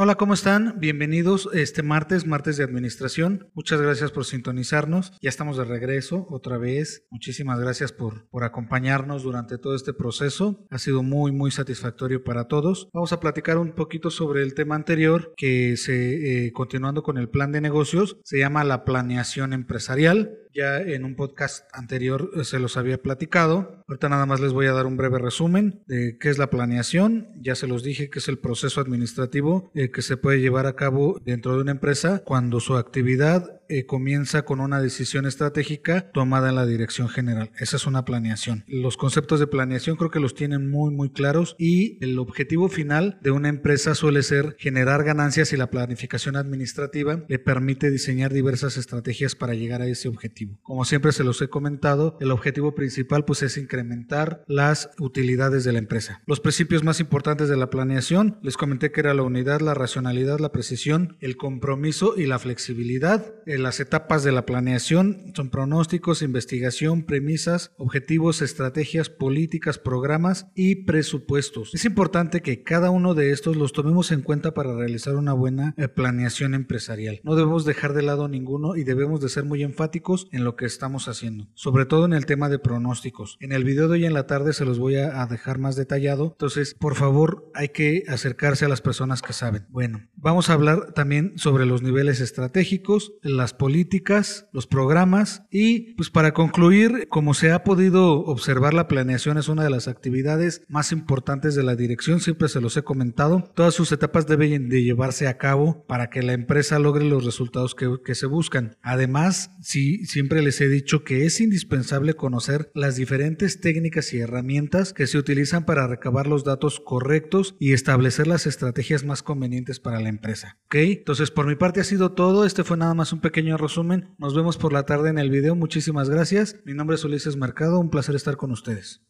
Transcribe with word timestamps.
Hola, 0.00 0.14
¿cómo 0.14 0.32
están? 0.32 0.78
Bienvenidos 0.78 1.48
este 1.52 1.82
martes, 1.82 2.24
martes 2.24 2.56
de 2.56 2.62
administración. 2.62 3.50
Muchas 3.52 3.80
gracias 3.80 4.12
por 4.12 4.24
sintonizarnos. 4.24 5.12
Ya 5.20 5.28
estamos 5.28 5.56
de 5.56 5.64
regreso 5.64 6.24
otra 6.30 6.56
vez. 6.56 7.04
Muchísimas 7.10 7.58
gracias 7.58 7.90
por, 7.90 8.28
por 8.28 8.44
acompañarnos 8.44 9.24
durante 9.24 9.58
todo 9.58 9.74
este 9.74 9.92
proceso. 9.92 10.64
Ha 10.70 10.78
sido 10.78 11.02
muy, 11.02 11.32
muy 11.32 11.50
satisfactorio 11.50 12.22
para 12.22 12.44
todos. 12.44 12.88
Vamos 12.92 13.12
a 13.12 13.18
platicar 13.18 13.58
un 13.58 13.72
poquito 13.72 14.10
sobre 14.10 14.44
el 14.44 14.54
tema 14.54 14.76
anterior 14.76 15.34
que 15.36 15.76
se, 15.76 16.46
eh, 16.46 16.52
continuando 16.52 17.02
con 17.02 17.18
el 17.18 17.28
plan 17.28 17.50
de 17.50 17.60
negocios, 17.60 18.18
se 18.22 18.38
llama 18.38 18.62
la 18.62 18.84
planeación 18.84 19.52
empresarial. 19.52 20.38
Ya 20.54 20.78
en 20.78 21.04
un 21.04 21.14
podcast 21.14 21.68
anterior 21.72 22.30
eh, 22.34 22.44
se 22.44 22.58
los 22.58 22.76
había 22.76 23.02
platicado. 23.02 23.84
Ahorita 23.86 24.08
nada 24.08 24.26
más 24.26 24.40
les 24.40 24.52
voy 24.52 24.66
a 24.66 24.72
dar 24.72 24.86
un 24.86 24.96
breve 24.96 25.18
resumen 25.18 25.82
de 25.86 26.16
qué 26.18 26.30
es 26.30 26.38
la 26.38 26.50
planeación. 26.50 27.28
Ya 27.40 27.54
se 27.54 27.66
los 27.66 27.82
dije 27.82 28.10
que 28.10 28.18
es 28.18 28.28
el 28.28 28.38
proceso 28.38 28.80
administrativo 28.80 29.70
eh, 29.74 29.87
que 29.90 30.02
se 30.02 30.16
puede 30.16 30.40
llevar 30.40 30.66
a 30.66 30.74
cabo 30.76 31.20
dentro 31.24 31.54
de 31.54 31.62
una 31.62 31.72
empresa 31.72 32.22
cuando 32.24 32.60
su 32.60 32.76
actividad 32.76 33.57
eh, 33.68 33.86
comienza 33.86 34.42
con 34.42 34.60
una 34.60 34.80
decisión 34.80 35.26
estratégica 35.26 36.10
tomada 36.12 36.48
en 36.48 36.56
la 36.56 36.66
dirección 36.66 37.08
general. 37.08 37.50
Esa 37.58 37.76
es 37.76 37.86
una 37.86 38.04
planeación. 38.04 38.64
Los 38.66 38.96
conceptos 38.96 39.40
de 39.40 39.46
planeación 39.46 39.96
creo 39.96 40.10
que 40.10 40.20
los 40.20 40.34
tienen 40.34 40.70
muy 40.70 40.92
muy 40.92 41.10
claros 41.10 41.56
y 41.58 42.02
el 42.04 42.18
objetivo 42.18 42.68
final 42.68 43.18
de 43.22 43.30
una 43.30 43.48
empresa 43.48 43.94
suele 43.94 44.22
ser 44.22 44.56
generar 44.58 45.04
ganancias 45.04 45.52
y 45.52 45.56
la 45.56 45.70
planificación 45.70 46.36
administrativa 46.36 47.24
le 47.28 47.38
permite 47.38 47.90
diseñar 47.90 48.32
diversas 48.32 48.76
estrategias 48.76 49.34
para 49.34 49.54
llegar 49.54 49.82
a 49.82 49.86
ese 49.86 50.08
objetivo. 50.08 50.58
Como 50.62 50.84
siempre 50.84 51.12
se 51.12 51.24
los 51.24 51.40
he 51.42 51.48
comentado, 51.48 52.16
el 52.20 52.30
objetivo 52.30 52.74
principal 52.74 53.24
pues 53.24 53.42
es 53.42 53.56
incrementar 53.56 54.44
las 54.46 54.90
utilidades 54.98 55.64
de 55.64 55.72
la 55.72 55.78
empresa. 55.78 56.22
Los 56.26 56.40
principios 56.40 56.84
más 56.84 57.00
importantes 57.00 57.48
de 57.48 57.56
la 57.56 57.70
planeación, 57.70 58.38
les 58.42 58.56
comenté 58.56 58.92
que 58.92 59.00
era 59.00 59.14
la 59.14 59.22
unidad, 59.22 59.60
la 59.60 59.74
racionalidad, 59.74 60.38
la 60.38 60.52
precisión, 60.52 61.16
el 61.20 61.36
compromiso 61.36 62.14
y 62.16 62.26
la 62.26 62.38
flexibilidad 62.38 63.34
las 63.58 63.80
etapas 63.80 64.24
de 64.24 64.32
la 64.32 64.46
planeación 64.46 65.32
son 65.34 65.50
pronósticos, 65.50 66.22
investigación, 66.22 67.04
premisas, 67.04 67.72
objetivos, 67.76 68.42
estrategias, 68.42 69.10
políticas, 69.10 69.78
programas 69.78 70.46
y 70.54 70.84
presupuestos. 70.84 71.74
Es 71.74 71.84
importante 71.84 72.40
que 72.40 72.62
cada 72.62 72.90
uno 72.90 73.14
de 73.14 73.32
estos 73.32 73.56
los 73.56 73.72
tomemos 73.72 74.12
en 74.12 74.22
cuenta 74.22 74.54
para 74.54 74.74
realizar 74.74 75.16
una 75.16 75.32
buena 75.32 75.74
eh, 75.76 75.88
planeación 75.88 76.54
empresarial. 76.54 77.20
No 77.22 77.34
debemos 77.34 77.64
dejar 77.64 77.92
de 77.92 78.02
lado 78.02 78.28
ninguno 78.28 78.76
y 78.76 78.84
debemos 78.84 79.20
de 79.20 79.28
ser 79.28 79.44
muy 79.44 79.62
enfáticos 79.62 80.28
en 80.32 80.44
lo 80.44 80.56
que 80.56 80.66
estamos 80.66 81.08
haciendo, 81.08 81.48
sobre 81.54 81.86
todo 81.86 82.04
en 82.04 82.12
el 82.12 82.26
tema 82.26 82.48
de 82.48 82.58
pronósticos. 82.58 83.36
En 83.40 83.52
el 83.52 83.64
video 83.64 83.88
de 83.88 83.94
hoy 83.94 84.06
en 84.06 84.14
la 84.14 84.26
tarde 84.26 84.52
se 84.52 84.64
los 84.64 84.78
voy 84.78 84.96
a 84.96 85.26
dejar 85.26 85.58
más 85.58 85.76
detallado, 85.76 86.32
entonces 86.32 86.74
por 86.74 86.94
favor 86.94 87.50
hay 87.54 87.70
que 87.70 88.04
acercarse 88.08 88.64
a 88.64 88.68
las 88.68 88.80
personas 88.80 89.22
que 89.22 89.32
saben. 89.32 89.66
Bueno, 89.70 90.08
vamos 90.20 90.50
a 90.50 90.54
hablar 90.54 90.92
también 90.92 91.32
sobre 91.36 91.66
los 91.66 91.82
niveles 91.82 92.20
estratégicos, 92.20 93.12
las 93.22 93.54
políticas, 93.54 94.48
los 94.52 94.66
programas 94.66 95.42
y 95.50 95.94
pues 95.94 96.10
para 96.10 96.32
concluir, 96.32 97.08
como 97.08 97.34
se 97.34 97.52
ha 97.52 97.64
podido 97.64 98.24
observar, 98.24 98.74
la 98.74 98.88
planeación 98.88 99.38
es 99.38 99.48
una 99.48 99.64
de 99.64 99.70
las 99.70 99.88
actividades 99.88 100.62
más 100.68 100.92
importantes 100.92 101.54
de 101.54 101.62
la 101.62 101.76
dirección, 101.76 102.20
siempre 102.20 102.48
se 102.48 102.60
los 102.60 102.76
he 102.76 102.82
comentado, 102.82 103.50
todas 103.54 103.74
sus 103.74 103.92
etapas 103.92 104.26
deben 104.26 104.68
de 104.68 104.82
llevarse 104.82 105.28
a 105.28 105.38
cabo 105.38 105.84
para 105.86 106.10
que 106.10 106.22
la 106.22 106.32
empresa 106.32 106.78
logre 106.78 107.04
los 107.04 107.24
resultados 107.24 107.74
que, 107.74 108.14
se 108.14 108.26
buscan. 108.26 108.76
Además, 108.82 109.52
sí, 109.60 110.04
siempre 110.06 110.42
les 110.42 110.60
he 110.60 110.68
dicho 110.68 111.04
que 111.04 111.26
es 111.26 111.40
indispensable 111.40 112.14
conocer 112.14 112.70
las 112.74 112.96
diferentes 112.96 113.60
técnicas 113.60 114.12
y 114.12 114.18
herramientas 114.18 114.92
que 114.92 115.06
se 115.06 115.18
utilizan 115.18 115.64
para 115.66 115.86
recabar 115.86 116.26
los 116.26 116.42
datos 116.42 116.80
correctos 116.84 117.54
y 117.60 117.74
establecer 117.74 118.26
las 118.26 118.46
estrategias 118.46 119.04
más 119.04 119.22
convenientes 119.22 119.78
para 119.78 120.00
empresa. 120.08 120.58
¿Ok? 120.66 120.76
Entonces, 120.76 121.30
por 121.30 121.46
mi 121.46 121.56
parte 121.56 121.80
ha 121.80 121.84
sido 121.84 122.12
todo. 122.12 122.44
Este 122.44 122.64
fue 122.64 122.76
nada 122.76 122.94
más 122.94 123.12
un 123.12 123.20
pequeño 123.20 123.56
resumen. 123.56 124.14
Nos 124.18 124.34
vemos 124.34 124.56
por 124.56 124.72
la 124.72 124.84
tarde 124.84 125.10
en 125.10 125.18
el 125.18 125.30
video. 125.30 125.54
Muchísimas 125.54 126.10
gracias. 126.10 126.56
Mi 126.64 126.74
nombre 126.74 126.96
es 126.96 127.04
Ulises 127.04 127.36
Mercado. 127.36 127.78
Un 127.78 127.90
placer 127.90 128.14
estar 128.14 128.36
con 128.36 128.50
ustedes. 128.50 129.07